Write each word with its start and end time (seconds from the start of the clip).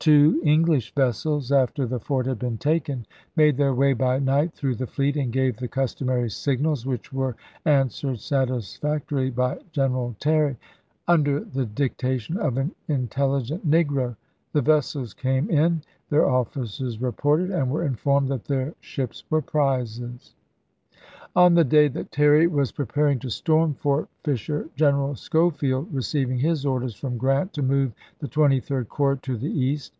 Two 0.00 0.38
English 0.44 0.94
vessels 0.94 1.50
after 1.50 1.86
the 1.86 1.98
fort 1.98 2.26
had 2.26 2.38
been 2.38 2.58
taken 2.58 3.06
made 3.36 3.56
their 3.56 3.72
way 3.72 3.94
by 3.94 4.18
night 4.18 4.52
through 4.52 4.74
the 4.74 4.86
fleet 4.86 5.16
and 5.16 5.32
gave 5.32 5.56
the 5.56 5.66
customary 5.66 6.28
signals, 6.28 6.84
which 6.84 7.10
were 7.10 7.34
answered 7.64 8.20
satisfactorily 8.20 9.30
by 9.30 9.58
General 9.72 10.14
Terry, 10.20 10.58
under 11.08 11.40
the 11.40 11.64
dictation 11.64 12.36
of 12.36 12.58
an 12.58 12.74
intelligent 12.86 13.66
negro; 13.66 14.14
the 14.52 14.60
vessels 14.60 15.14
came 15.14 15.48
in, 15.48 15.80
their 16.10 16.28
officers 16.28 17.00
reported, 17.00 17.50
and 17.50 17.70
were 17.70 17.82
informed 17.84 18.28
that 18.28 18.44
their 18.44 18.74
ships 18.82 19.24
were 19.30 19.40
prizes. 19.40 20.34
On 21.36 21.54
the 21.54 21.64
day 21.64 21.88
that 21.88 22.12
Terry 22.12 22.46
was 22.46 22.70
preparing 22.70 23.18
to 23.18 23.28
storm 23.28 23.70
Jan. 23.70 23.70
H,i865. 23.76 23.80
Fort 23.82 24.08
Fisher 24.22 24.68
General 24.76 25.14
Schofield 25.16 25.92
received 25.92 26.30
his 26.30 26.64
orders 26.64 26.94
from 26.94 27.18
Grant 27.18 27.52
to 27.54 27.62
move 27.62 27.92
the 28.20 28.28
Twenty 28.28 28.60
third 28.60 28.88
Corps 28.88 29.16
to 29.16 29.36
the 29.36 29.50
east. 29.50 29.94